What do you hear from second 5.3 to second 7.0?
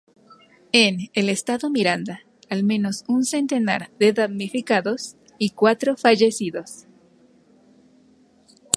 y cuatro fallecidos.